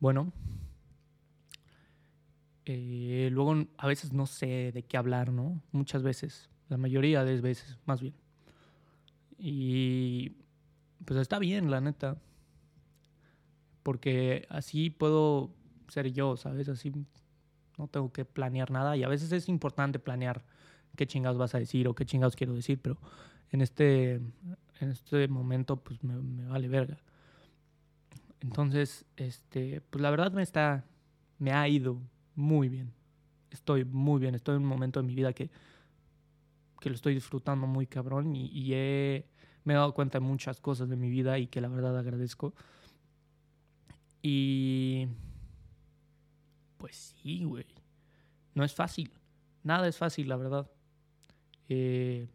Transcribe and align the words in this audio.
Bueno, 0.00 0.32
eh, 2.66 3.30
luego 3.32 3.66
a 3.78 3.86
veces 3.86 4.12
no 4.12 4.26
sé 4.26 4.72
de 4.72 4.82
qué 4.82 4.96
hablar, 4.96 5.32
¿no? 5.32 5.62
Muchas 5.72 6.02
veces, 6.02 6.50
la 6.68 6.76
mayoría 6.76 7.24
de 7.24 7.40
veces, 7.40 7.78
más 7.86 8.00
bien. 8.00 8.14
Y 9.38 10.32
pues 11.04 11.18
está 11.20 11.38
bien, 11.38 11.70
la 11.70 11.80
neta. 11.80 12.18
Porque 13.82 14.46
así 14.50 14.90
puedo 14.90 15.50
ser 15.88 16.12
yo, 16.12 16.36
¿sabes? 16.36 16.68
Así 16.68 16.92
no 17.78 17.88
tengo 17.88 18.12
que 18.12 18.24
planear 18.24 18.70
nada. 18.70 18.96
Y 18.96 19.02
a 19.04 19.08
veces 19.08 19.32
es 19.32 19.48
importante 19.48 19.98
planear 19.98 20.44
qué 20.96 21.06
chingados 21.06 21.38
vas 21.38 21.54
a 21.54 21.58
decir 21.58 21.88
o 21.88 21.94
qué 21.94 22.04
chingados 22.04 22.36
quiero 22.36 22.54
decir, 22.54 22.80
pero 22.82 22.98
en 23.50 23.62
este, 23.62 24.14
en 24.80 24.90
este 24.90 25.28
momento 25.28 25.76
pues 25.76 26.02
me, 26.04 26.14
me 26.16 26.46
vale 26.46 26.68
verga. 26.68 26.98
Entonces, 28.40 29.04
este, 29.16 29.80
pues 29.90 30.00
la 30.02 30.10
verdad 30.10 30.32
me 30.32 30.42
está, 30.42 30.84
me 31.38 31.52
ha 31.52 31.68
ido 31.68 32.00
muy 32.34 32.68
bien. 32.68 32.92
Estoy 33.50 33.84
muy 33.84 34.20
bien, 34.20 34.34
estoy 34.34 34.56
en 34.56 34.62
un 34.62 34.68
momento 34.68 35.00
de 35.00 35.06
mi 35.06 35.14
vida 35.14 35.32
que, 35.32 35.50
que 36.80 36.88
lo 36.88 36.94
estoy 36.94 37.14
disfrutando 37.14 37.66
muy 37.66 37.86
cabrón 37.86 38.36
y, 38.36 38.72
he, 38.72 39.26
me 39.64 39.72
he 39.72 39.76
dado 39.76 39.94
cuenta 39.94 40.18
de 40.18 40.24
muchas 40.24 40.60
cosas 40.60 40.88
de 40.88 40.96
mi 40.96 41.10
vida 41.10 41.38
y 41.38 41.46
que 41.46 41.60
la 41.60 41.68
verdad 41.68 41.98
agradezco. 41.98 42.54
Y 44.22 45.08
pues 46.76 47.14
sí, 47.20 47.44
güey. 47.44 47.66
No 48.54 48.64
es 48.64 48.74
fácil. 48.74 49.10
Nada 49.62 49.88
es 49.88 49.96
fácil, 49.96 50.28
la 50.28 50.36
verdad. 50.36 50.70
Eh, 51.68 52.28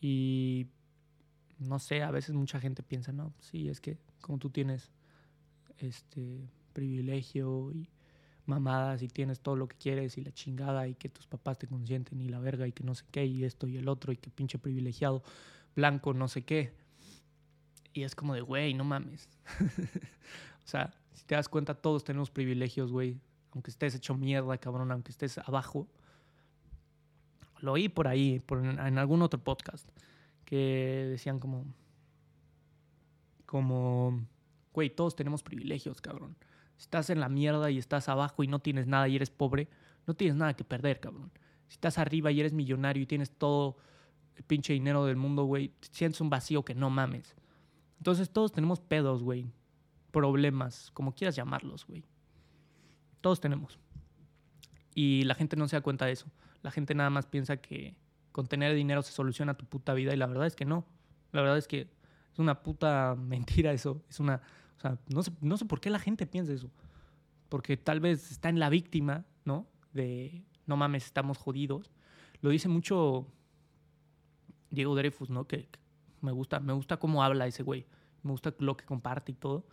y 0.00 0.66
no 1.58 1.78
sé, 1.78 2.02
a 2.02 2.10
veces 2.10 2.34
mucha 2.34 2.60
gente 2.60 2.82
piensa, 2.82 3.12
no, 3.12 3.32
sí, 3.40 3.68
es 3.68 3.80
que 3.80 3.98
como 4.26 4.38
tú 4.38 4.50
tienes 4.50 4.90
este 5.78 6.50
privilegio 6.72 7.70
y 7.72 7.88
mamadas 8.44 9.00
y 9.02 9.08
tienes 9.08 9.38
todo 9.38 9.54
lo 9.54 9.68
que 9.68 9.76
quieres 9.76 10.18
y 10.18 10.20
la 10.20 10.32
chingada 10.32 10.88
y 10.88 10.96
que 10.96 11.08
tus 11.08 11.28
papás 11.28 11.58
te 11.58 11.68
consienten 11.68 12.20
y 12.20 12.28
la 12.28 12.40
verga 12.40 12.66
y 12.66 12.72
que 12.72 12.82
no 12.82 12.96
sé 12.96 13.04
qué 13.12 13.24
y 13.24 13.44
esto 13.44 13.68
y 13.68 13.76
el 13.76 13.86
otro 13.86 14.12
y 14.12 14.16
que 14.16 14.30
pinche 14.30 14.58
privilegiado 14.58 15.22
blanco 15.76 16.12
no 16.12 16.26
sé 16.26 16.42
qué. 16.42 16.72
Y 17.92 18.02
es 18.02 18.16
como 18.16 18.34
de, 18.34 18.40
güey, 18.40 18.74
no 18.74 18.82
mames. 18.82 19.28
o 20.64 20.68
sea, 20.68 20.92
si 21.12 21.24
te 21.24 21.36
das 21.36 21.48
cuenta, 21.48 21.74
todos 21.74 22.02
tenemos 22.02 22.28
privilegios, 22.32 22.90
güey. 22.90 23.20
Aunque 23.52 23.70
estés 23.70 23.94
hecho 23.94 24.16
mierda, 24.16 24.58
cabrón, 24.58 24.90
aunque 24.90 25.12
estés 25.12 25.38
abajo. 25.38 25.86
Lo 27.60 27.72
oí 27.72 27.88
por 27.88 28.08
ahí, 28.08 28.40
por, 28.40 28.58
en 28.58 28.98
algún 28.98 29.22
otro 29.22 29.42
podcast, 29.42 29.88
que 30.44 31.06
decían 31.10 31.38
como, 31.38 31.64
como, 33.46 34.26
güey, 34.72 34.90
todos 34.90 35.16
tenemos 35.16 35.42
privilegios, 35.42 36.00
cabrón. 36.00 36.36
Si 36.76 36.82
estás 36.82 37.08
en 37.10 37.20
la 37.20 37.28
mierda 37.28 37.70
y 37.70 37.78
estás 37.78 38.08
abajo 38.08 38.42
y 38.42 38.48
no 38.48 38.58
tienes 38.58 38.86
nada 38.86 39.08
y 39.08 39.16
eres 39.16 39.30
pobre, 39.30 39.68
no 40.06 40.14
tienes 40.14 40.36
nada 40.36 40.54
que 40.54 40.64
perder, 40.64 41.00
cabrón. 41.00 41.32
Si 41.68 41.74
estás 41.74 41.98
arriba 41.98 42.30
y 42.30 42.40
eres 42.40 42.52
millonario 42.52 43.02
y 43.02 43.06
tienes 43.06 43.30
todo 43.30 43.78
el 44.36 44.42
pinche 44.44 44.72
dinero 44.72 45.06
del 45.06 45.16
mundo, 45.16 45.44
güey, 45.44 45.72
sientes 45.80 46.20
un 46.20 46.30
vacío 46.30 46.64
que 46.64 46.74
no 46.74 46.90
mames. 46.90 47.34
Entonces 47.98 48.30
todos 48.30 48.52
tenemos 48.52 48.80
pedos, 48.80 49.22
güey. 49.22 49.50
Problemas, 50.10 50.90
como 50.92 51.14
quieras 51.14 51.34
llamarlos, 51.36 51.86
güey. 51.86 52.04
Todos 53.20 53.40
tenemos. 53.40 53.78
Y 54.94 55.24
la 55.24 55.34
gente 55.34 55.56
no 55.56 55.66
se 55.68 55.76
da 55.76 55.82
cuenta 55.82 56.06
de 56.06 56.12
eso. 56.12 56.26
La 56.62 56.70
gente 56.70 56.94
nada 56.94 57.10
más 57.10 57.26
piensa 57.26 57.56
que 57.56 57.96
con 58.32 58.46
tener 58.46 58.74
dinero 58.74 59.02
se 59.02 59.12
soluciona 59.12 59.54
tu 59.54 59.64
puta 59.64 59.94
vida 59.94 60.12
y 60.12 60.16
la 60.16 60.26
verdad 60.26 60.46
es 60.46 60.56
que 60.56 60.64
no. 60.64 60.84
La 61.32 61.40
verdad 61.40 61.58
es 61.58 61.66
que 61.66 61.90
es 62.36 62.38
una 62.38 62.62
puta 62.62 63.16
mentira 63.16 63.72
eso. 63.72 64.02
Es 64.10 64.20
una 64.20 64.42
o 64.76 64.80
sea, 64.80 64.98
no 65.08 65.22
sé, 65.22 65.32
no 65.40 65.56
sé 65.56 65.64
por 65.64 65.80
qué 65.80 65.88
la 65.88 65.98
gente 65.98 66.26
piensa 66.26 66.52
eso. 66.52 66.70
Porque 67.48 67.78
tal 67.78 68.00
vez 68.00 68.30
está 68.30 68.50
en 68.50 68.58
la 68.58 68.68
víctima, 68.68 69.24
¿no? 69.46 69.66
De, 69.94 70.44
no 70.66 70.76
mames, 70.76 71.06
estamos 71.06 71.38
jodidos. 71.38 71.90
Lo 72.42 72.50
dice 72.50 72.68
mucho 72.68 73.26
Diego 74.68 74.94
Dreyfus, 74.94 75.30
¿no? 75.30 75.46
Que, 75.46 75.70
me 76.20 76.30
gusta, 76.32 76.60
me 76.60 76.74
gusta 76.74 76.98
cómo 76.98 77.22
habla 77.22 77.46
ese 77.46 77.62
güey. 77.62 77.86
Me 78.22 78.32
gusta 78.32 78.54
lo 78.58 78.76
que 78.76 78.84
comparte 78.84 79.32
y 79.32 79.36
todo. 79.36 79.66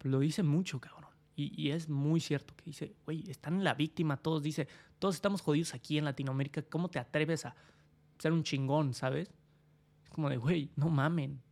Lo 0.00 0.20
dice 0.20 0.42
mucho, 0.42 0.80
cabrón. 0.80 1.10
Y, 1.36 1.52
y 1.60 1.72
es 1.72 1.90
muy 1.90 2.20
cierto 2.20 2.54
que 2.56 2.64
dice, 2.64 2.96
güey, 3.04 3.28
están 3.28 3.56
en 3.56 3.64
la 3.64 3.74
víctima 3.74 4.16
todos. 4.16 4.42
Dice, 4.42 4.66
todos 4.98 5.14
estamos 5.14 5.42
jodidos 5.42 5.74
aquí 5.74 5.98
en 5.98 6.06
Latinoamérica. 6.06 6.62
¿Cómo 6.62 6.88
te 6.88 6.98
atreves 6.98 7.44
a 7.44 7.54
ser 8.18 8.32
un 8.32 8.44
chingón, 8.44 8.94
sabes? 8.94 9.30
Es 10.04 10.10
como 10.10 10.30
de, 10.30 10.38
güey, 10.38 10.70
no 10.74 10.88
mamen. 10.88 11.42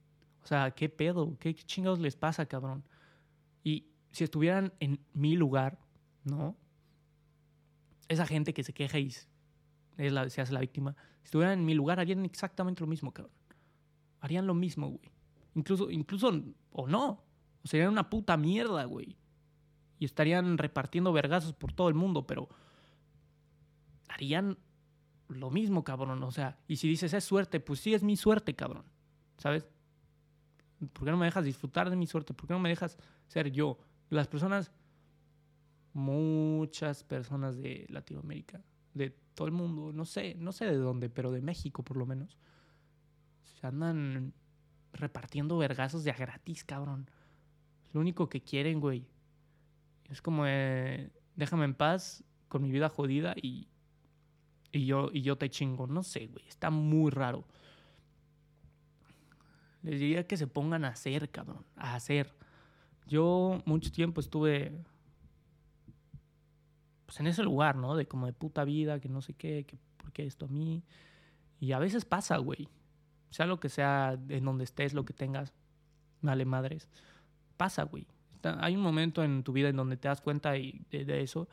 O 0.47 0.49
sea, 0.49 0.71
¿qué 0.71 0.89
pedo? 0.89 1.37
¿Qué 1.41 1.53
chingados 1.57 1.99
les 1.99 2.15
pasa, 2.15 2.47
cabrón? 2.47 2.85
Y 3.65 3.89
si 4.13 4.23
estuvieran 4.23 4.73
en 4.79 5.05
mi 5.13 5.35
lugar, 5.35 5.81
¿no? 6.23 6.57
Esa 8.07 8.29
gente 8.29 8.55
que 8.55 8.63
se 8.63 8.73
queja 8.73 9.01
y 9.01 9.09
es 9.09 9.29
la, 10.13 10.31
se 10.31 10.41
hace 10.41 10.53
la 10.53 10.61
víctima, 10.61 10.95
si 11.23 11.25
estuvieran 11.25 11.59
en 11.59 11.65
mi 11.65 11.75
lugar, 11.75 11.99
harían 11.99 12.25
exactamente 12.25 12.81
lo 12.81 12.87
mismo, 12.87 13.13
cabrón. 13.13 13.35
Harían 14.21 14.47
lo 14.47 14.55
mismo, 14.55 14.91
güey. 14.91 15.11
Incluso, 15.57 15.91
incluso, 15.91 16.31
o 16.71 16.87
no. 16.87 17.25
O 17.65 17.67
serían 17.67 17.91
una 17.91 18.09
puta 18.09 18.37
mierda, 18.37 18.85
güey. 18.85 19.17
Y 19.99 20.05
estarían 20.05 20.59
repartiendo 20.59 21.13
vergazos 21.13 21.55
por 21.55 21.73
todo 21.73 21.89
el 21.89 21.97
mundo, 21.97 22.25
pero 22.25 22.49
harían 24.07 24.59
lo 25.27 25.51
mismo, 25.51 25.83
cabrón. 25.83 26.23
O 26.23 26.31
sea, 26.31 26.57
y 26.69 26.77
si 26.77 26.89
dices 26.89 27.15
es 27.15 27.25
suerte, 27.25 27.59
pues 27.59 27.81
sí 27.81 27.95
es 27.95 28.05
mi 28.05 28.17
suerte, 28.17 28.55
cabrón. 28.55 28.85
¿Sabes? 29.39 29.67
¿Por 30.93 31.05
qué 31.05 31.11
no 31.11 31.17
me 31.17 31.27
dejas 31.27 31.45
disfrutar 31.45 31.91
de 31.91 31.97
mi 31.97 32.07
suerte? 32.07 32.35
¿Por 32.35 32.47
qué 32.47 32.55
no 32.55 32.61
me 32.61 32.69
dejas 32.69 32.99
ser 33.27 33.51
yo? 33.51 33.79
Las 34.11 34.29
personas, 34.29 34.73
muchas 35.93 37.03
personas 37.05 37.57
de 37.57 37.87
Latinoamérica, 37.89 38.63
de 38.95 39.11
todo 39.35 39.47
el 39.47 39.53
mundo, 39.53 39.93
no 39.93 40.05
sé, 40.05 40.35
no 40.39 40.53
sé 40.53 40.67
de 40.67 40.77
dónde, 40.77 41.09
pero 41.09 41.31
de 41.31 41.41
México 41.41 41.83
por 41.83 41.97
lo 41.97 42.07
menos, 42.07 42.39
se 43.43 43.67
andan 43.67 44.33
repartiendo 44.93 45.59
vergazos 45.59 46.05
de 46.05 46.11
a 46.11 46.15
gratis, 46.15 46.65
cabrón. 46.65 47.11
lo 47.93 48.01
único 48.01 48.29
que 48.29 48.43
quieren, 48.43 48.81
güey. 48.81 49.07
Es 50.11 50.23
como, 50.23 50.45
eh, 50.47 51.11
déjame 51.35 51.65
en 51.65 51.75
paz 51.75 52.25
con 52.49 52.63
mi 52.63 52.71
vida 52.71 52.89
jodida 52.89 53.35
y, 53.37 53.69
y, 54.73 54.87
yo, 54.87 55.11
y 55.13 55.23
yo 55.23 55.37
te 55.37 55.51
chingo. 55.51 55.87
No 55.87 56.03
sé, 56.03 56.27
güey. 56.27 56.47
Está 56.47 56.71
muy 56.71 57.11
raro. 57.11 57.47
Les 59.87 60.01
diría 60.01 60.27
que 60.27 60.37
se 60.37 60.49
pongan 60.49 60.85
a 60.85 60.89
hacer, 60.89 61.31
cabrón, 61.31 61.65
a 61.77 61.95
hacer. 61.95 62.35
Yo 63.07 63.63
mucho 63.67 63.93
tiempo 63.93 64.21
estuve 64.21 64.73
pues 67.07 67.21
en 67.21 67.29
ese 67.29 67.45
lugar, 67.45 67.77
¿no? 67.77 67.95
De 67.95 68.09
como 68.09 68.27
de 68.27 68.33
puta 68.33 68.65
vida, 68.65 68.99
que 68.99 69.09
no 69.09 69.23
sé 69.23 69.35
qué, 69.35 69.65
que 69.65 69.79
por 69.97 70.11
qué 70.11 70.27
esto 70.27 70.47
a 70.47 70.49
mí. 70.49 70.83
Y 71.61 71.71
a 71.71 71.79
veces 71.79 72.05
pasa, 72.05 72.37
güey. 72.39 72.69
Sea 73.31 73.47
lo 73.47 73.61
que 73.61 73.69
sea, 73.69 74.19
en 74.29 74.45
donde 74.45 74.65
estés, 74.65 74.93
lo 74.93 75.05
que 75.05 75.13
tengas, 75.13 75.55
vale 76.21 76.45
madres. 76.45 76.89
Pasa, 77.57 77.85
güey. 77.85 78.09
Hay 78.43 78.75
un 78.75 78.83
momento 78.83 79.23
en 79.23 79.45
tu 79.45 79.53
vida 79.53 79.69
en 79.69 79.77
donde 79.77 79.97
te 79.97 80.09
das 80.09 80.21
cuenta 80.21 80.51
de, 80.51 80.81
de 80.91 81.23
eso 81.23 81.49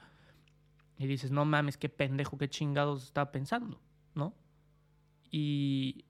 y 0.97 1.05
dices, 1.05 1.29
no 1.29 1.45
mames, 1.45 1.77
qué 1.77 1.88
pendejo, 1.88 2.39
qué 2.39 2.49
chingados 2.49 3.03
estaba 3.03 3.31
pensando, 3.31 3.79
¿no? 4.16 4.33
Y, 5.29 6.05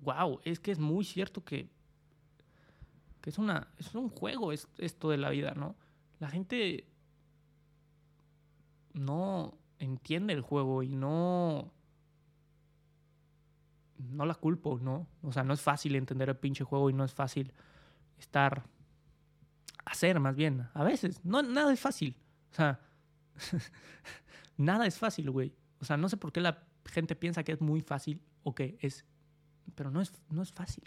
wow, 0.00 0.40
es 0.44 0.60
que 0.60 0.72
es 0.72 0.78
muy 0.78 1.04
cierto 1.04 1.44
que, 1.44 1.68
que 3.20 3.30
es, 3.30 3.38
una, 3.38 3.68
es 3.78 3.94
un 3.94 4.08
juego 4.08 4.52
es, 4.52 4.68
esto 4.78 5.10
de 5.10 5.18
la 5.18 5.30
vida, 5.30 5.54
¿no? 5.54 5.76
La 6.18 6.28
gente 6.28 6.86
no 8.92 9.58
entiende 9.78 10.32
el 10.32 10.42
juego 10.42 10.82
y 10.82 10.94
no... 10.94 11.72
No 13.98 14.24
la 14.24 14.34
culpo, 14.34 14.78
¿no? 14.80 15.06
O 15.22 15.30
sea, 15.30 15.44
no 15.44 15.52
es 15.52 15.60
fácil 15.60 15.94
entender 15.94 16.30
el 16.30 16.36
pinche 16.36 16.64
juego 16.64 16.88
y 16.88 16.92
no 16.92 17.04
es 17.04 17.12
fácil 17.12 17.52
estar... 18.18 18.64
Hacer 19.84 20.20
más 20.20 20.36
bien, 20.36 20.68
a 20.74 20.84
veces. 20.84 21.24
No, 21.24 21.42
nada 21.42 21.72
es 21.72 21.80
fácil. 21.80 22.16
O 22.52 22.54
sea, 22.54 22.80
nada 24.56 24.86
es 24.86 24.98
fácil, 24.98 25.30
güey. 25.30 25.54
O 25.80 25.84
sea, 25.84 25.96
no 25.96 26.08
sé 26.08 26.16
por 26.16 26.32
qué 26.32 26.40
la 26.40 26.62
gente 26.84 27.16
piensa 27.16 27.42
que 27.42 27.52
es 27.52 27.60
muy 27.60 27.80
fácil 27.80 28.22
o 28.42 28.54
que 28.54 28.78
es 28.80 29.04
pero 29.74 29.90
no 29.90 30.00
es, 30.00 30.12
no 30.30 30.42
es 30.42 30.52
fácil, 30.52 30.84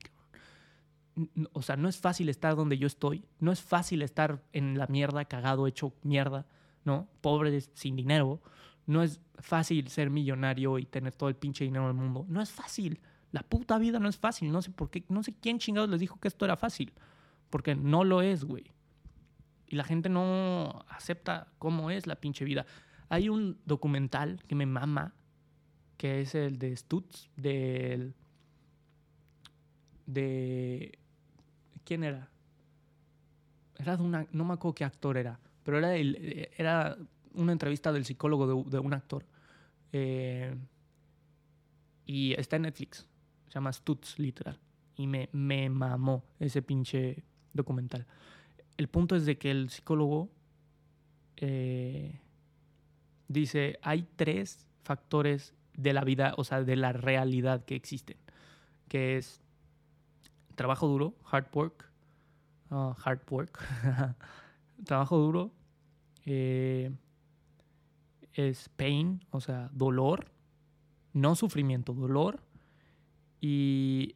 O 1.54 1.62
sea, 1.62 1.76
no 1.76 1.90
es 1.90 1.98
fácil 1.98 2.30
estar 2.30 2.56
donde 2.56 2.78
yo 2.78 2.88
estoy. 2.88 3.26
No 3.40 3.52
es 3.52 3.62
fácil 3.62 4.02
estar 4.02 4.44
en 4.52 4.78
la 4.78 4.88
mierda, 4.88 5.26
cagado, 5.26 5.68
hecho 5.68 5.94
mierda, 6.04 6.46
¿no? 6.86 7.08
Pobre, 7.22 7.62
sin 7.74 7.96
dinero. 7.96 8.42
No 8.86 9.04
es 9.04 9.22
fácil 9.40 9.88
ser 9.90 10.10
millonario 10.10 10.80
y 10.80 10.86
tener 10.86 11.14
todo 11.14 11.30
el 11.30 11.36
pinche 11.36 11.64
dinero 11.64 11.88
del 11.88 11.96
mundo. 11.96 12.26
No 12.28 12.42
es 12.42 12.52
fácil. 12.52 13.00
La 13.32 13.44
puta 13.44 13.78
vida 13.78 14.00
no 14.00 14.10
es 14.10 14.18
fácil. 14.18 14.52
No 14.52 14.62
sé 14.62 14.72
por 14.72 14.90
qué, 14.90 15.04
no 15.10 15.24
sé 15.24 15.34
quién 15.40 15.60
chingados 15.60 15.90
les 15.90 16.00
dijo 16.00 16.20
que 16.20 16.28
esto 16.28 16.46
era 16.46 16.58
fácil. 16.58 16.94
Porque 17.50 17.76
no 17.76 18.04
lo 18.04 18.22
es, 18.22 18.44
güey. 18.44 18.66
Y 19.68 19.76
la 19.76 19.84
gente 19.84 20.10
no 20.10 20.86
acepta 20.90 21.48
cómo 21.60 21.90
es 21.90 22.08
la 22.08 22.16
pinche 22.16 22.46
vida. 22.46 22.66
Hay 23.10 23.30
un 23.30 23.60
documental 23.66 24.44
que 24.48 24.56
me 24.56 24.66
mama, 24.66 25.16
que 25.98 26.22
es 26.22 26.36
el 26.36 26.60
de 26.60 26.76
Stutz, 26.76 27.30
del 27.36 28.16
de... 30.06 30.98
¿Quién 31.84 32.04
era? 32.04 32.30
era 33.78 33.98
de 33.98 34.04
una, 34.04 34.28
no 34.32 34.46
me 34.46 34.54
acuerdo 34.54 34.76
qué 34.76 34.86
actor 34.86 35.18
era, 35.18 35.40
pero 35.64 35.78
era, 35.78 35.96
el, 35.96 36.50
era 36.58 36.98
una 37.34 37.52
entrevista 37.52 37.92
del 37.92 38.06
psicólogo 38.06 38.64
de, 38.64 38.80
un 38.80 38.94
actor. 38.94 39.26
Eh, 39.92 40.56
y 42.06 42.34
está 42.34 42.56
en 42.56 42.64
Netflix. 42.64 43.08
Se 43.48 43.54
llama 43.54 43.72
Stutz, 43.72 44.18
literal. 44.20 44.60
Y 44.96 45.08
me, 45.08 45.30
me 45.32 45.70
mamó 45.70 46.24
ese 46.40 46.62
pinche 46.62 47.24
documental. 47.54 48.06
El 48.78 48.88
punto 48.88 49.16
es 49.16 49.26
de 49.26 49.38
que 49.38 49.52
el 49.52 49.70
psicólogo 49.70 50.30
eh, 51.38 52.20
dice, 53.28 53.80
hay 53.82 54.08
tres 54.16 54.66
factores 54.84 55.54
de 55.76 55.94
la 55.94 56.04
vida, 56.04 56.34
o 56.38 56.44
sea, 56.44 56.64
de 56.64 56.76
la 56.76 56.94
realidad 56.94 57.66
que 57.66 57.76
existen, 57.76 58.18
que 58.88 59.18
es 59.18 59.43
trabajo 60.56 60.88
duro, 60.88 61.16
hard 61.32 61.48
work, 61.54 61.90
hard 62.70 63.22
work, 63.30 63.60
trabajo 64.86 65.18
duro, 65.18 65.52
eh, 66.26 66.92
es 68.34 68.70
pain, 68.70 69.24
o 69.32 69.40
sea, 69.40 69.70
dolor, 69.74 70.32
no 71.14 71.36
sufrimiento, 71.36 71.94
dolor, 71.94 72.42
y, 73.40 74.16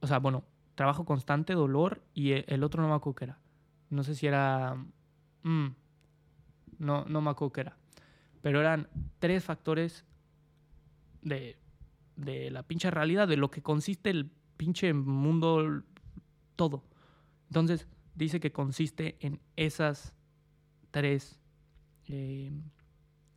o 0.00 0.06
sea, 0.06 0.18
bueno, 0.18 0.44
trabajo 0.74 1.04
constante, 1.04 1.54
dolor, 1.54 2.02
y 2.14 2.32
e, 2.32 2.44
el 2.46 2.62
otro 2.62 2.82
no 2.82 2.88
me 2.88 2.94
acuerdo 2.94 3.16
qué 3.16 3.24
era. 3.24 3.38
No 3.90 4.04
sé 4.04 4.14
si 4.14 4.28
era... 4.28 4.76
Mm, 5.42 5.68
no, 6.78 7.04
no 7.06 7.20
me 7.20 7.30
acuerdo 7.30 7.52
qué 7.52 7.60
era. 7.62 7.76
Pero 8.40 8.60
eran 8.60 8.88
tres 9.18 9.44
factores 9.44 10.04
de, 11.22 11.58
de 12.14 12.52
la 12.52 12.62
pinche 12.62 12.90
realidad, 12.90 13.26
de 13.26 13.36
lo 13.36 13.50
que 13.50 13.62
consiste 13.62 14.10
el 14.10 14.30
pinche 14.58 14.92
mundo, 14.92 15.82
todo. 16.56 16.82
Entonces, 17.46 17.88
dice 18.14 18.40
que 18.40 18.52
consiste 18.52 19.16
en 19.20 19.40
esas 19.56 20.12
tres 20.90 21.40
eh, 22.08 22.50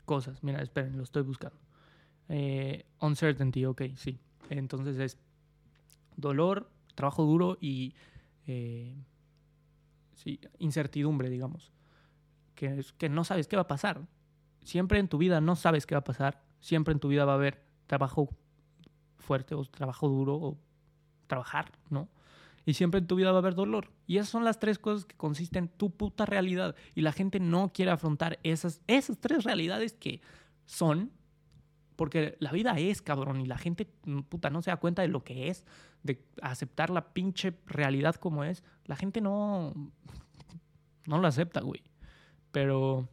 cosas. 0.03 0.43
Mira, 0.43 0.61
esperen, 0.61 0.97
lo 0.97 1.03
estoy 1.03 1.21
buscando. 1.23 1.57
Eh, 2.27 2.85
uncertainty, 2.99 3.65
ok, 3.65 3.83
sí. 3.95 4.19
Entonces 4.49 4.97
es 4.97 5.17
dolor, 6.17 6.69
trabajo 6.95 7.23
duro 7.23 7.57
y 7.61 7.93
eh, 8.47 8.95
sí, 10.15 10.39
incertidumbre, 10.59 11.29
digamos. 11.29 11.71
Que, 12.55 12.79
es, 12.79 12.91
que 12.93 13.07
no 13.07 13.23
sabes 13.23 13.47
qué 13.47 13.55
va 13.55 13.63
a 13.63 13.67
pasar. 13.67 14.05
Siempre 14.63 14.99
en 14.99 15.07
tu 15.07 15.17
vida 15.17 15.39
no 15.39 15.55
sabes 15.55 15.85
qué 15.85 15.95
va 15.95 15.99
a 15.99 16.03
pasar. 16.03 16.43
Siempre 16.59 16.93
en 16.93 16.99
tu 16.99 17.07
vida 17.07 17.25
va 17.25 17.33
a 17.33 17.35
haber 17.35 17.63
trabajo 17.87 18.29
fuerte 19.17 19.55
o 19.55 19.63
trabajo 19.65 20.09
duro 20.09 20.35
o 20.35 20.57
trabajar, 21.31 21.71
¿no? 21.89 22.09
Y 22.65 22.73
siempre 22.73 22.99
en 22.99 23.07
tu 23.07 23.15
vida 23.15 23.31
va 23.31 23.37
a 23.37 23.39
haber 23.39 23.55
dolor. 23.55 23.89
Y 24.05 24.17
esas 24.17 24.29
son 24.29 24.43
las 24.43 24.59
tres 24.59 24.77
cosas 24.77 25.05
que 25.05 25.15
consisten 25.15 25.63
en 25.63 25.69
tu 25.69 25.91
puta 25.91 26.25
realidad. 26.25 26.75
Y 26.93 27.01
la 27.01 27.13
gente 27.13 27.39
no 27.39 27.71
quiere 27.73 27.91
afrontar 27.91 28.37
esas, 28.43 28.81
esas 28.85 29.17
tres 29.17 29.45
realidades 29.45 29.93
que 29.93 30.21
son. 30.65 31.11
Porque 31.95 32.35
la 32.39 32.51
vida 32.51 32.77
es, 32.77 33.01
cabrón. 33.01 33.39
Y 33.41 33.45
la 33.45 33.57
gente, 33.57 33.89
mm, 34.05 34.21
puta, 34.21 34.49
no 34.49 34.61
se 34.61 34.71
da 34.71 34.77
cuenta 34.77 35.01
de 35.01 35.07
lo 35.07 35.23
que 35.23 35.47
es. 35.47 35.63
De 36.03 36.23
aceptar 36.41 36.89
la 36.89 37.13
pinche 37.13 37.53
realidad 37.65 38.15
como 38.15 38.43
es. 38.43 38.63
La 38.85 38.95
gente 38.95 39.21
no... 39.21 39.73
No 41.07 41.17
lo 41.17 41.27
acepta, 41.27 41.61
güey. 41.61 41.81
Pero 42.51 43.09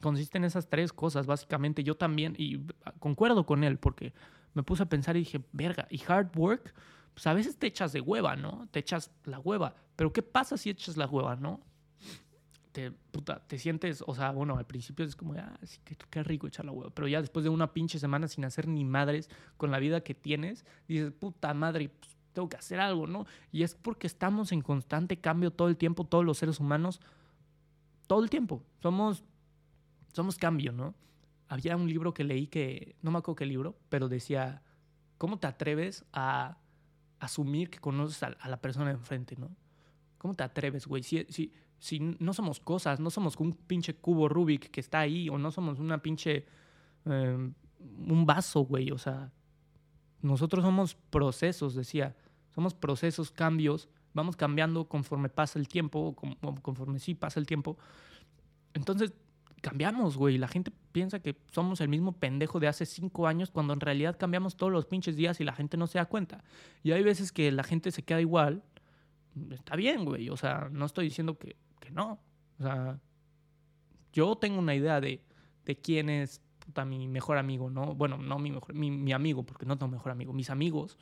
consiste 0.00 0.38
en 0.38 0.44
esas 0.44 0.68
tres 0.68 0.92
cosas, 0.92 1.26
básicamente. 1.26 1.84
Yo 1.84 1.94
también, 1.94 2.34
y 2.36 2.60
concuerdo 2.98 3.46
con 3.46 3.62
él, 3.62 3.78
porque 3.78 4.14
me 4.54 4.64
puse 4.64 4.82
a 4.82 4.86
pensar 4.86 5.16
y 5.16 5.20
dije, 5.20 5.44
verga, 5.52 5.86
y 5.90 6.02
hard 6.06 6.36
work 6.36 6.74
pues 7.14 7.26
a 7.26 7.32
veces 7.32 7.56
te 7.56 7.66
echas 7.68 7.92
de 7.92 8.00
hueva, 8.00 8.36
¿no? 8.36 8.68
Te 8.70 8.80
echas 8.80 9.10
la 9.24 9.38
hueva. 9.38 9.74
Pero 9.96 10.12
¿qué 10.12 10.22
pasa 10.22 10.56
si 10.56 10.70
echas 10.70 10.96
la 10.96 11.06
hueva, 11.06 11.36
no? 11.36 11.60
Te, 12.72 12.90
puta, 12.90 13.38
te 13.46 13.56
sientes, 13.56 14.02
o 14.04 14.14
sea, 14.16 14.32
bueno, 14.32 14.58
al 14.58 14.66
principio 14.66 15.04
es 15.04 15.14
como, 15.14 15.34
ah, 15.34 15.56
sí, 15.62 15.78
qué, 15.84 15.96
qué, 16.10 16.24
rico 16.24 16.48
echar 16.48 16.64
la 16.64 16.72
hueva. 16.72 16.90
Pero 16.90 17.06
ya 17.06 17.20
después 17.20 17.44
de 17.44 17.50
una 17.50 17.72
pinche 17.72 18.00
semana 18.00 18.26
sin 18.26 18.44
hacer 18.44 18.66
ni 18.66 18.84
madres 18.84 19.30
con 19.56 19.70
la 19.70 19.78
vida 19.78 20.00
que 20.00 20.14
tienes, 20.14 20.64
dices, 20.88 21.12
puta 21.12 21.54
madre, 21.54 21.88
pues, 21.88 22.16
tengo 22.34 22.48
que 22.48 22.56
hacer 22.56 22.80
algo, 22.80 23.06
¿no? 23.06 23.26
Y 23.52 23.62
es 23.62 23.76
porque 23.76 24.06
estamos 24.06 24.50
en 24.52 24.60
constante 24.60 25.18
cambio 25.18 25.52
todo 25.52 25.68
el 25.68 25.76
tiempo, 25.76 26.04
todos 26.04 26.24
los 26.24 26.36
seres 26.36 26.58
humanos, 26.58 27.00
todo 28.08 28.22
el 28.22 28.28
tiempo. 28.28 28.62
Somos, 28.82 29.24
somos 30.12 30.36
cambio, 30.36 30.72
¿no? 30.72 30.94
Había 31.48 31.76
un 31.76 31.88
libro 31.88 32.12
que 32.12 32.24
leí 32.24 32.48
que, 32.48 32.96
no 33.02 33.12
me 33.12 33.18
acuerdo 33.18 33.36
qué 33.36 33.46
libro, 33.46 33.78
pero 33.88 34.08
decía, 34.08 34.62
¿cómo 35.16 35.38
te 35.38 35.46
atreves 35.46 36.04
a 36.12 36.58
asumir 37.24 37.70
que 37.70 37.78
conoces 37.78 38.22
a, 38.22 38.48
la 38.48 38.60
persona 38.60 38.90
enfrente, 38.90 39.36
¿no? 39.36 39.50
¿Cómo 40.18 40.34
te 40.34 40.42
atreves, 40.42 40.86
güey? 40.86 41.02
Si, 41.02 41.24
si, 41.28 41.52
si 41.78 42.00
no 42.00 42.32
somos 42.32 42.60
cosas, 42.60 43.00
no 43.00 43.10
somos 43.10 43.36
un 43.36 43.52
pinche 43.52 43.94
cubo 43.94 44.28
Rubik 44.28 44.70
que 44.70 44.80
está 44.80 45.00
ahí, 45.00 45.28
o 45.28 45.38
no 45.38 45.50
somos 45.50 45.78
una 45.78 45.98
pinche. 45.98 46.46
Eh, 47.04 47.52
un 48.08 48.26
vaso, 48.26 48.60
güey. 48.60 48.90
O 48.90 48.98
sea, 48.98 49.30
nosotros 50.22 50.64
somos 50.64 50.94
procesos, 50.94 51.74
decía. 51.74 52.16
Somos 52.54 52.72
procesos, 52.74 53.30
cambios. 53.30 53.88
Vamos 54.14 54.36
cambiando 54.36 54.88
conforme 54.88 55.28
pasa 55.28 55.58
el 55.58 55.68
tiempo, 55.68 56.16
conforme 56.62 57.00
sí 57.00 57.14
pasa 57.14 57.40
el 57.40 57.46
tiempo. 57.46 57.76
Entonces, 58.72 59.12
cambiamos, 59.60 60.16
güey. 60.16 60.38
La 60.38 60.48
gente 60.48 60.72
piensa 60.94 61.18
que 61.18 61.36
somos 61.50 61.80
el 61.80 61.88
mismo 61.88 62.12
pendejo 62.12 62.60
de 62.60 62.68
hace 62.68 62.86
cinco 62.86 63.26
años 63.26 63.50
cuando 63.50 63.72
en 63.72 63.80
realidad 63.80 64.16
cambiamos 64.16 64.56
todos 64.56 64.72
los 64.72 64.86
pinches 64.86 65.16
días 65.16 65.40
y 65.40 65.44
la 65.44 65.52
gente 65.52 65.76
no 65.76 65.88
se 65.88 65.98
da 65.98 66.06
cuenta. 66.06 66.44
Y 66.84 66.92
hay 66.92 67.02
veces 67.02 67.32
que 67.32 67.50
la 67.50 67.64
gente 67.64 67.90
se 67.90 68.04
queda 68.04 68.20
igual. 68.20 68.62
Está 69.50 69.74
bien, 69.74 70.04
güey. 70.04 70.30
O 70.30 70.36
sea, 70.36 70.68
no 70.70 70.86
estoy 70.86 71.06
diciendo 71.06 71.36
que, 71.36 71.56
que 71.80 71.90
no. 71.90 72.20
O 72.60 72.62
sea, 72.62 73.00
yo 74.12 74.36
tengo 74.36 74.60
una 74.60 74.76
idea 74.76 75.00
de, 75.00 75.20
de 75.64 75.76
quién 75.76 76.08
es 76.08 76.40
puta, 76.60 76.84
mi 76.84 77.08
mejor 77.08 77.38
amigo, 77.38 77.70
¿no? 77.70 77.96
Bueno, 77.96 78.16
no 78.16 78.38
mi 78.38 78.52
mejor, 78.52 78.72
mi, 78.72 78.92
mi 78.92 79.12
amigo, 79.12 79.42
porque 79.42 79.66
no 79.66 79.76
tengo 79.76 79.90
mejor 79.90 80.12
amigo. 80.12 80.32
Mis 80.32 80.48
amigos, 80.48 80.96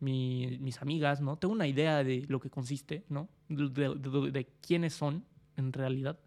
mi, 0.00 0.58
mis 0.60 0.82
amigas, 0.82 1.20
¿no? 1.20 1.38
Tengo 1.38 1.54
una 1.54 1.68
idea 1.68 2.02
de 2.02 2.26
lo 2.26 2.40
que 2.40 2.50
consiste, 2.50 3.04
¿no? 3.08 3.28
de, 3.48 3.68
de, 3.68 4.30
de 4.32 4.46
quiénes 4.60 4.92
son 4.92 5.24
en 5.56 5.72
realidad 5.72 6.18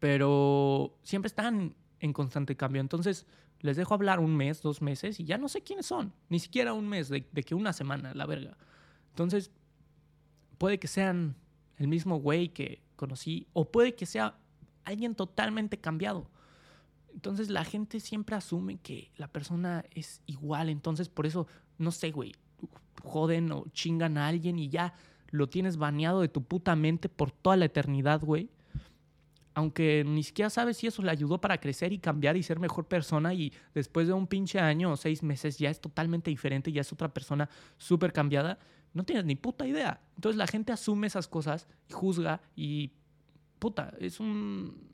pero 0.00 0.96
siempre 1.02 1.28
están 1.28 1.76
en 2.00 2.12
constante 2.12 2.56
cambio. 2.56 2.80
Entonces, 2.80 3.26
les 3.60 3.76
dejo 3.76 3.94
hablar 3.94 4.18
un 4.18 4.34
mes, 4.34 4.62
dos 4.62 4.80
meses 4.80 5.20
y 5.20 5.24
ya 5.24 5.38
no 5.38 5.48
sé 5.48 5.62
quiénes 5.62 5.86
son. 5.86 6.12
Ni 6.30 6.40
siquiera 6.40 6.72
un 6.72 6.88
mes, 6.88 7.08
de, 7.10 7.22
que 7.22 7.54
una 7.54 7.72
semana, 7.72 8.14
la 8.14 8.26
verga. 8.26 8.56
Entonces, 9.10 9.52
puede 10.58 10.78
que 10.78 10.88
sean 10.88 11.36
el 11.76 11.86
mismo 11.86 12.16
güey 12.16 12.48
que 12.48 12.82
conocí 12.96 13.46
o 13.52 13.70
puede 13.70 13.94
que 13.94 14.06
sea 14.06 14.38
alguien 14.84 15.14
totalmente 15.14 15.78
cambiado. 15.78 16.30
Entonces, 17.12 17.50
la 17.50 17.64
gente 17.64 18.00
siempre 18.00 18.36
asume 18.36 18.78
que 18.78 19.12
la 19.16 19.28
persona 19.28 19.84
es 19.90 20.22
igual. 20.26 20.70
Entonces, 20.70 21.10
por 21.10 21.26
eso, 21.26 21.46
no 21.76 21.90
sé, 21.90 22.10
güey, 22.10 22.32
joden 23.02 23.52
o 23.52 23.66
chingan 23.72 24.16
a 24.16 24.28
alguien 24.28 24.58
y 24.58 24.70
ya 24.70 24.94
lo 25.30 25.48
tienes 25.48 25.76
baneado 25.76 26.22
de 26.22 26.28
tu 26.28 26.42
puta 26.42 26.74
mente 26.74 27.10
por 27.10 27.30
toda 27.30 27.56
la 27.56 27.66
eternidad, 27.66 28.22
güey 28.22 28.48
aunque 29.60 30.04
ni 30.06 30.22
siquiera 30.22 30.48
sabes 30.48 30.78
si 30.78 30.86
eso 30.86 31.02
le 31.02 31.10
ayudó 31.10 31.38
para 31.38 31.60
crecer 31.60 31.92
y 31.92 31.98
cambiar 31.98 32.34
y 32.38 32.42
ser 32.42 32.58
mejor 32.58 32.88
persona 32.88 33.34
y 33.34 33.52
después 33.74 34.06
de 34.06 34.14
un 34.14 34.26
pinche 34.26 34.58
año 34.58 34.92
o 34.92 34.96
seis 34.96 35.22
meses 35.22 35.58
ya 35.58 35.68
es 35.68 35.82
totalmente 35.82 36.30
diferente, 36.30 36.72
ya 36.72 36.80
es 36.80 36.90
otra 36.94 37.12
persona 37.12 37.46
súper 37.76 38.14
cambiada, 38.14 38.58
no 38.94 39.04
tienes 39.04 39.26
ni 39.26 39.36
puta 39.36 39.66
idea. 39.66 40.00
Entonces 40.16 40.38
la 40.38 40.46
gente 40.46 40.72
asume 40.72 41.08
esas 41.08 41.28
cosas 41.28 41.68
y 41.90 41.92
juzga 41.92 42.40
y 42.56 42.92
puta, 43.58 43.92
es 44.00 44.18
un 44.18 44.88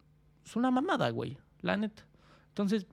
es 0.44 0.56
una 0.56 0.72
mamada, 0.72 1.10
güey, 1.10 1.38
la 1.60 1.76
neta. 1.76 2.04
Entonces 2.48 2.88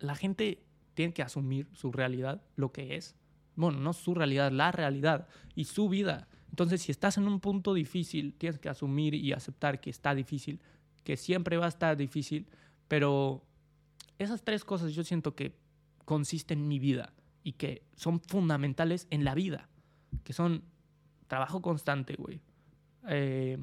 la 0.00 0.14
gente 0.16 0.62
tiene 0.92 1.14
que 1.14 1.22
asumir 1.22 1.66
su 1.72 1.92
realidad, 1.92 2.42
lo 2.56 2.72
que 2.72 2.96
es. 2.96 3.16
Bueno, 3.56 3.80
no 3.80 3.94
su 3.94 4.14
realidad, 4.14 4.52
la 4.52 4.70
realidad 4.70 5.28
y 5.54 5.64
su 5.64 5.88
vida. 5.88 6.28
Entonces, 6.50 6.82
si 6.82 6.90
estás 6.92 7.18
en 7.18 7.26
un 7.26 7.40
punto 7.40 7.74
difícil, 7.74 8.34
tienes 8.34 8.58
que 8.58 8.68
asumir 8.68 9.14
y 9.14 9.32
aceptar 9.32 9.80
que 9.80 9.90
está 9.90 10.14
difícil, 10.14 10.60
que 11.04 11.16
siempre 11.16 11.56
va 11.56 11.66
a 11.66 11.68
estar 11.68 11.96
difícil, 11.96 12.46
pero 12.88 13.44
esas 14.18 14.42
tres 14.42 14.64
cosas 14.64 14.94
yo 14.94 15.04
siento 15.04 15.34
que 15.34 15.54
consisten 16.04 16.60
en 16.60 16.68
mi 16.68 16.78
vida 16.78 17.12
y 17.44 17.52
que 17.52 17.82
son 17.96 18.20
fundamentales 18.20 19.06
en 19.10 19.24
la 19.24 19.34
vida, 19.34 19.68
que 20.24 20.32
son 20.32 20.64
trabajo 21.28 21.62
constante, 21.62 22.14
güey, 22.16 22.40
eh, 23.08 23.58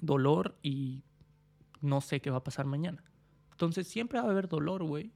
dolor 0.00 0.58
y 0.62 1.02
no 1.80 2.00
sé 2.00 2.20
qué 2.20 2.30
va 2.30 2.38
a 2.38 2.44
pasar 2.44 2.66
mañana. 2.66 3.02
Entonces 3.52 3.88
siempre 3.88 4.20
va 4.20 4.26
a 4.26 4.30
haber 4.30 4.48
dolor, 4.48 4.84
güey. 4.84 5.12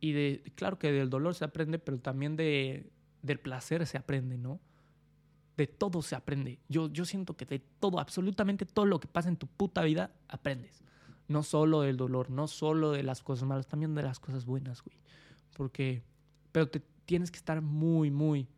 Y 0.00 0.38
claro 0.50 0.78
que 0.78 0.92
del 0.92 1.10
dolor 1.10 1.34
se 1.34 1.44
aprende, 1.44 1.78
pero 1.78 1.98
también 1.98 2.36
de, 2.36 2.90
del 3.22 3.40
placer 3.40 3.86
se 3.86 3.98
aprende, 3.98 4.38
¿no? 4.38 4.60
De 5.58 5.66
todo 5.66 6.00
se 6.00 6.16
aprende. 6.16 6.58
Yo, 6.68 6.88
yo 6.88 7.04
siento 7.04 7.36
que 7.36 7.44
de 7.44 7.58
todo, 7.58 8.00
absolutamente 8.00 8.64
todo 8.64 8.86
lo 8.86 9.00
que 9.00 9.08
pasa 9.08 9.28
en 9.28 9.36
tu 9.36 9.46
puta 9.46 9.82
vida, 9.82 10.10
aprendes. 10.28 10.82
No 11.26 11.42
solo 11.42 11.82
del 11.82 11.98
dolor, 11.98 12.30
no 12.30 12.48
solo 12.48 12.92
de 12.92 13.02
las 13.02 13.22
cosas 13.22 13.46
malas, 13.46 13.66
también 13.66 13.94
de 13.94 14.02
las 14.02 14.20
cosas 14.20 14.46
buenas, 14.46 14.82
güey. 14.82 14.96
Porque, 15.54 16.02
pero 16.52 16.68
te 16.68 16.80
tienes 17.04 17.30
que 17.30 17.36
estar 17.36 17.60
muy, 17.60 18.10
muy 18.10 18.48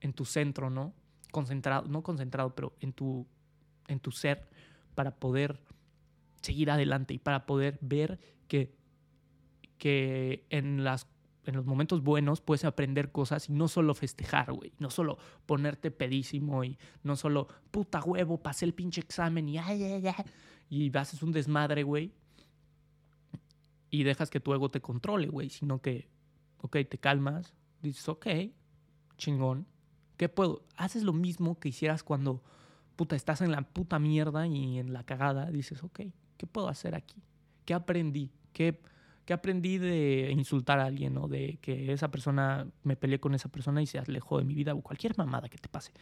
en 0.00 0.12
tu 0.12 0.24
centro, 0.24 0.70
¿no? 0.70 0.92
Concentrado, 1.32 1.88
no 1.88 2.04
concentrado, 2.04 2.54
pero 2.54 2.74
en 2.80 2.92
tu 2.92 3.26
en 3.88 4.00
tu 4.00 4.10
ser 4.10 4.48
para 4.94 5.16
poder 5.16 5.60
seguir 6.40 6.70
adelante 6.70 7.14
y 7.14 7.18
para 7.18 7.46
poder 7.46 7.78
ver 7.80 8.18
que, 8.48 8.74
que 9.78 10.44
en, 10.50 10.84
las, 10.84 11.06
en 11.44 11.56
los 11.56 11.66
momentos 11.66 12.02
buenos 12.02 12.40
puedes 12.40 12.64
aprender 12.64 13.10
cosas 13.10 13.48
y 13.48 13.52
no 13.52 13.66
solo 13.68 13.94
festejar, 13.94 14.52
güey. 14.52 14.72
No 14.78 14.90
solo 14.90 15.18
ponerte 15.46 15.90
pedísimo 15.90 16.62
y 16.62 16.78
no 17.02 17.16
solo, 17.16 17.48
puta 17.70 18.00
huevo, 18.00 18.38
pasé 18.38 18.64
el 18.64 18.74
pinche 18.74 19.00
examen 19.00 19.48
y 19.48 19.58
ay, 19.58 19.82
ay, 19.82 20.06
ay. 20.06 20.24
Y 20.68 20.96
haces 20.96 21.22
un 21.22 21.32
desmadre, 21.32 21.82
güey. 21.82 22.12
Y 23.90 24.04
dejas 24.04 24.30
que 24.30 24.40
tu 24.40 24.54
ego 24.54 24.70
te 24.70 24.80
controle, 24.80 25.28
güey. 25.28 25.50
Sino 25.50 25.82
que, 25.82 26.08
ok, 26.58 26.78
te 26.88 26.98
calmas, 26.98 27.54
dices, 27.82 28.08
ok, 28.08 28.26
chingón. 29.18 29.66
¿Qué 30.16 30.28
puedo? 30.28 30.64
Haces 30.76 31.02
lo 31.02 31.12
mismo 31.12 31.58
que 31.58 31.70
hicieras 31.70 32.04
cuando, 32.04 32.42
puta, 32.94 33.16
estás 33.16 33.40
en 33.40 33.50
la 33.50 33.62
puta 33.62 33.98
mierda 33.98 34.46
y 34.46 34.78
en 34.78 34.92
la 34.92 35.04
cagada. 35.04 35.50
Dices, 35.50 35.82
ok, 35.82 36.02
¿qué 36.36 36.46
puedo 36.46 36.68
hacer 36.68 36.94
aquí? 36.94 37.20
¿Qué 37.64 37.74
aprendí? 37.74 38.30
¿Qué, 38.52 38.80
qué 39.24 39.32
aprendí 39.32 39.78
de 39.78 40.30
insultar 40.32 40.80
a 40.80 40.84
alguien 40.86 41.16
o 41.18 41.28
de 41.28 41.58
que 41.60 41.92
esa 41.92 42.10
persona, 42.10 42.66
me 42.82 42.96
peleé 42.96 43.20
con 43.20 43.34
esa 43.34 43.48
persona 43.48 43.80
y 43.82 43.86
se 43.86 43.98
alejó 43.98 44.38
de 44.38 44.44
mi 44.44 44.54
vida 44.54 44.74
o 44.74 44.80
cualquier 44.80 45.16
mamada 45.16 45.48
que 45.48 45.58
te 45.58 45.68
pase? 45.68 45.92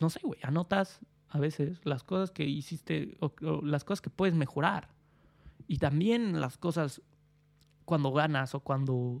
No 0.00 0.10
sé, 0.10 0.20
güey, 0.22 0.38
anotas 0.42 1.00
a 1.28 1.38
veces 1.38 1.80
las 1.84 2.04
cosas 2.04 2.30
que 2.30 2.44
hiciste 2.44 3.16
o, 3.20 3.32
o 3.42 3.62
las 3.64 3.84
cosas 3.84 4.00
que 4.00 4.10
puedes 4.10 4.34
mejorar. 4.34 4.88
Y 5.66 5.78
también 5.78 6.40
las 6.40 6.58
cosas 6.58 7.02
cuando 7.84 8.12
ganas 8.12 8.54
o 8.54 8.60
cuando 8.60 9.20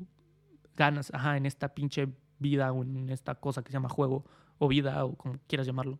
ganas, 0.76 1.12
ajá, 1.14 1.36
en 1.36 1.46
esta 1.46 1.74
pinche 1.74 2.08
vida 2.38 2.70
o 2.72 2.82
en 2.82 3.08
esta 3.10 3.34
cosa 3.36 3.62
que 3.62 3.70
se 3.70 3.74
llama 3.74 3.88
juego 3.88 4.24
o 4.58 4.68
vida 4.68 5.04
o 5.04 5.16
como 5.16 5.38
quieras 5.46 5.66
llamarlo, 5.66 5.98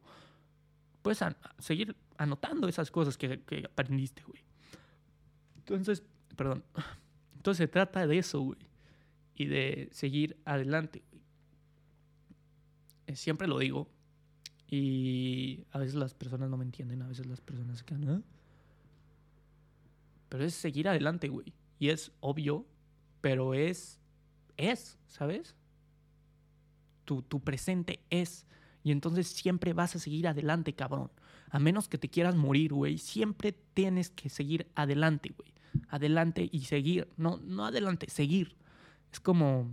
puedes 1.02 1.22
an- 1.22 1.36
seguir 1.58 1.96
anotando 2.18 2.68
esas 2.68 2.90
cosas 2.90 3.16
que, 3.16 3.40
que 3.42 3.64
aprendiste, 3.64 4.22
güey. 4.24 4.42
Entonces, 5.58 6.02
perdón. 6.36 6.62
Entonces 7.46 7.58
se 7.64 7.68
trata 7.68 8.08
de 8.08 8.18
eso, 8.18 8.40
güey. 8.40 8.58
Y 9.36 9.46
de 9.46 9.88
seguir 9.92 10.36
adelante, 10.44 11.04
güey. 11.08 11.22
Eh, 13.06 13.14
Siempre 13.14 13.46
lo 13.46 13.60
digo. 13.60 13.88
Y 14.68 15.64
a 15.70 15.78
veces 15.78 15.94
las 15.94 16.12
personas 16.12 16.50
no 16.50 16.56
me 16.56 16.64
entienden, 16.64 17.02
a 17.02 17.06
veces 17.06 17.24
las 17.26 17.40
personas 17.40 17.78
se 17.78 17.84
quedan, 17.84 18.08
"¿Ah?". 18.08 18.22
Pero 20.28 20.42
es 20.44 20.54
seguir 20.54 20.88
adelante, 20.88 21.28
güey. 21.28 21.54
Y 21.78 21.90
es 21.90 22.10
obvio, 22.18 22.66
pero 23.20 23.54
es, 23.54 24.00
es, 24.56 24.98
¿sabes? 25.06 25.54
Tu, 27.04 27.22
tu 27.22 27.38
presente 27.38 28.00
es. 28.10 28.44
Y 28.82 28.90
entonces 28.90 29.28
siempre 29.28 29.72
vas 29.72 29.94
a 29.94 30.00
seguir 30.00 30.26
adelante, 30.26 30.72
cabrón. 30.72 31.12
A 31.50 31.60
menos 31.60 31.86
que 31.86 31.96
te 31.96 32.08
quieras 32.08 32.34
morir, 32.34 32.72
güey. 32.72 32.98
Siempre 32.98 33.52
tienes 33.52 34.10
que 34.10 34.30
seguir 34.30 34.66
adelante, 34.74 35.32
güey. 35.38 35.55
Adelante 35.88 36.48
y 36.50 36.62
seguir. 36.62 37.08
No, 37.16 37.38
no 37.44 37.64
adelante, 37.64 38.08
seguir. 38.10 38.56
Es 39.12 39.20
como... 39.20 39.70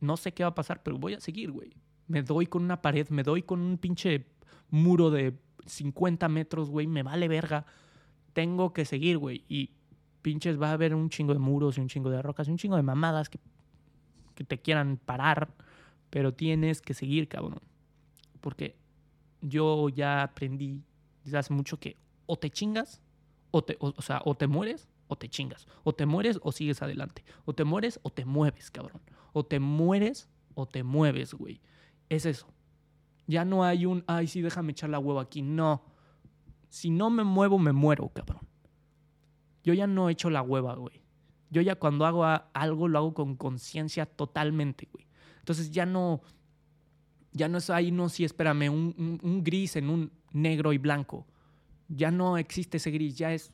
No 0.00 0.16
sé 0.16 0.34
qué 0.34 0.42
va 0.42 0.50
a 0.50 0.54
pasar, 0.54 0.82
pero 0.82 0.98
voy 0.98 1.14
a 1.14 1.20
seguir, 1.20 1.50
güey. 1.50 1.72
Me 2.08 2.22
doy 2.22 2.46
con 2.46 2.62
una 2.62 2.82
pared, 2.82 3.08
me 3.08 3.22
doy 3.22 3.42
con 3.42 3.60
un 3.60 3.78
pinche 3.78 4.26
muro 4.68 5.10
de 5.10 5.38
50 5.64 6.28
metros, 6.28 6.68
güey. 6.68 6.86
Me 6.86 7.02
vale 7.02 7.28
verga. 7.28 7.64
Tengo 8.34 8.72
que 8.72 8.84
seguir, 8.84 9.16
güey. 9.16 9.44
Y 9.48 9.70
pinches 10.20 10.60
va 10.60 10.70
a 10.70 10.72
haber 10.72 10.94
un 10.94 11.08
chingo 11.08 11.32
de 11.32 11.38
muros 11.38 11.78
y 11.78 11.80
un 11.80 11.88
chingo 11.88 12.10
de 12.10 12.20
rocas 12.20 12.48
y 12.48 12.50
un 12.50 12.58
chingo 12.58 12.76
de 12.76 12.82
mamadas 12.82 13.30
que, 13.30 13.38
que 14.34 14.44
te 14.44 14.58
quieran 14.58 14.98
parar. 14.98 15.54
Pero 16.10 16.34
tienes 16.34 16.82
que 16.82 16.92
seguir, 16.92 17.28
cabrón. 17.28 17.60
Porque 18.40 18.76
yo 19.40 19.88
ya 19.88 20.22
aprendí 20.22 20.82
desde 21.24 21.38
hace 21.38 21.52
mucho 21.54 21.78
que 21.78 21.96
o 22.26 22.36
te 22.36 22.50
chingas, 22.50 23.00
o, 23.56 23.62
te, 23.62 23.76
o, 23.78 24.02
sea, 24.02 24.20
o 24.24 24.34
te 24.34 24.48
mueres 24.48 24.88
o 25.06 25.14
te 25.16 25.28
chingas. 25.28 25.66
O 25.84 25.92
te 25.92 26.06
mueres 26.06 26.40
o 26.42 26.50
sigues 26.50 26.82
adelante. 26.82 27.24
O 27.44 27.52
te 27.54 27.62
mueres 27.62 28.00
o 28.02 28.10
te 28.10 28.24
mueves, 28.24 28.70
cabrón. 28.72 29.00
O 29.32 29.44
te 29.44 29.60
mueres 29.60 30.28
o 30.54 30.66
te 30.66 30.82
mueves, 30.82 31.34
güey. 31.34 31.60
Es 32.08 32.26
eso. 32.26 32.48
Ya 33.28 33.44
no 33.44 33.62
hay 33.64 33.86
un, 33.86 34.02
ay, 34.08 34.26
sí, 34.26 34.40
déjame 34.42 34.72
echar 34.72 34.90
la 34.90 34.98
hueva 34.98 35.22
aquí. 35.22 35.40
No. 35.40 35.84
Si 36.68 36.90
no 36.90 37.10
me 37.10 37.22
muevo, 37.22 37.58
me 37.60 37.72
muero, 37.72 38.08
cabrón. 38.08 38.40
Yo 39.62 39.72
ya 39.72 39.86
no 39.86 40.08
echo 40.10 40.30
la 40.30 40.42
hueva, 40.42 40.74
güey. 40.74 41.00
Yo 41.50 41.62
ya 41.62 41.76
cuando 41.76 42.06
hago 42.06 42.24
algo, 42.24 42.88
lo 42.88 42.98
hago 42.98 43.14
con 43.14 43.36
conciencia 43.36 44.04
totalmente, 44.06 44.88
güey. 44.92 45.06
Entonces 45.38 45.70
ya 45.70 45.86
no, 45.86 46.22
ya 47.32 47.48
no 47.48 47.58
es 47.58 47.70
ahí, 47.70 47.92
no, 47.92 48.08
sí, 48.08 48.24
espérame, 48.24 48.68
un- 48.70 49.20
un 49.22 49.44
gris 49.44 49.76
en 49.76 49.90
un 49.90 50.10
negro 50.32 50.72
y 50.72 50.78
blanco. 50.78 51.26
Ya 51.88 52.10
no 52.10 52.38
existe 52.38 52.78
ese 52.78 52.90
gris, 52.90 53.16
ya 53.16 53.32
es 53.32 53.52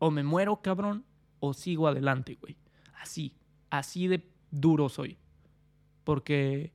o 0.00 0.10
me 0.10 0.24
muero, 0.24 0.60
cabrón, 0.62 1.04
o 1.38 1.54
sigo 1.54 1.86
adelante, 1.86 2.36
güey. 2.40 2.56
Así, 3.00 3.36
así 3.68 4.08
de 4.08 4.28
duro 4.50 4.88
soy. 4.88 5.18
Porque 6.04 6.72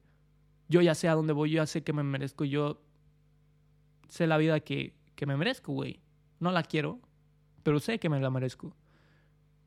yo 0.70 0.82
ya 0.82 0.96
sé 0.96 1.10
a 1.10 1.16
dónde 1.16 1.34
voy, 1.34 1.52
yo 1.52 1.58
ya 1.58 1.66
sé 1.66 1.84
que 1.84 1.92
me 1.92 2.04
merezco, 2.04 2.46
yo 2.46 2.82
sé 4.08 4.28
la 4.28 4.38
vida 4.38 4.60
que, 4.60 4.96
que 5.16 5.26
me 5.26 5.36
merezco, 5.36 5.74
güey. 5.74 6.00
No 6.40 6.52
la 6.52 6.64
quiero, 6.64 7.00
pero 7.64 7.80
sé 7.80 8.00
que 8.00 8.10
me 8.10 8.20
la 8.20 8.30
merezco. 8.30 8.76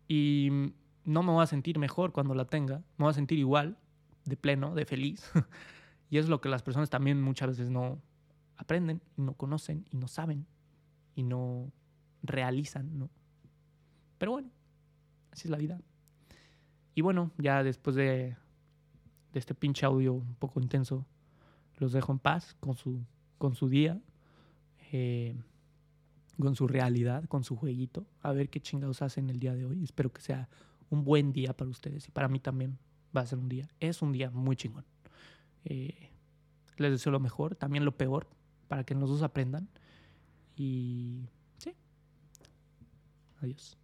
Y 0.07 0.73
no 1.05 1.23
me 1.23 1.33
voy 1.33 1.43
a 1.43 1.47
sentir 1.47 1.79
mejor 1.79 2.13
cuando 2.13 2.35
la 2.35 2.45
tenga, 2.45 2.79
me 2.97 3.05
voy 3.05 3.11
a 3.11 3.15
sentir 3.15 3.39
igual, 3.39 3.77
de 4.25 4.37
pleno, 4.37 4.75
de 4.75 4.85
feliz. 4.85 5.31
y 6.11 6.19
es 6.19 6.29
lo 6.29 6.41
que 6.41 6.49
las 6.49 6.63
personas 6.63 6.91
también 6.91 7.21
muchas 7.21 7.49
veces 7.49 7.71
no 7.71 8.01
aprenden, 8.57 9.03
no 9.17 9.35
conocen, 9.35 9.85
y 9.91 9.97
no 9.97 10.07
saben, 10.07 10.47
y 11.19 11.25
no 11.25 11.73
realizan, 12.23 12.97
¿no? 12.97 13.11
Pero 14.19 14.33
bueno, 14.33 14.51
así 15.33 15.49
es 15.49 15.51
la 15.51 15.57
vida. 15.57 15.81
Y 16.95 17.01
bueno, 17.01 17.33
ya 17.39 17.65
después 17.65 17.97
de, 17.97 18.37
de 19.33 19.39
este 19.39 19.53
pinche 19.53 19.85
audio 19.85 20.15
un 20.15 20.37
poco 20.37 20.61
intenso, 20.61 21.05
los 21.79 21.91
dejo 21.91 22.13
en 22.13 22.21
paz 22.21 22.57
con 22.61 22.77
su, 22.77 23.05
con 23.37 23.57
su 23.57 23.69
día, 23.69 24.01
eh, 24.93 25.37
con 26.41 26.55
su 26.55 26.69
realidad, 26.69 27.25
con 27.25 27.43
su 27.43 27.57
jueguito. 27.57 28.07
A 28.23 28.31
ver 28.31 28.49
qué 28.49 28.61
chingados 28.61 29.03
hacen 29.03 29.29
el 29.29 29.41
día 29.41 29.55
de 29.55 29.65
hoy. 29.65 29.83
Espero 29.83 30.13
que 30.13 30.21
sea 30.21 30.49
un 30.89 31.03
buen 31.03 31.33
día 31.33 31.53
para 31.57 31.69
ustedes 31.69 32.07
y 32.07 32.13
para 32.13 32.29
mí 32.29 32.39
también 32.39 32.79
va 33.17 33.23
a 33.23 33.27
ser 33.27 33.41
un 33.41 33.49
día. 33.49 33.69
Es 33.81 34.03
un 34.03 34.13
día 34.13 34.31
muy 34.31 34.55
chingón. 34.55 34.85
Eh, 35.65 36.11
les 36.77 36.93
deseo 36.93 37.11
lo 37.11 37.19
mejor, 37.19 37.57
también 37.57 37.85
lo 37.85 37.97
peor, 37.97 38.29
para 38.69 38.85
que 38.85 38.95
los 38.95 39.11
dos 39.11 39.23
aprendan. 39.23 39.69
Y 40.59 41.29
sí. 41.59 41.73
Adiós. 43.41 43.79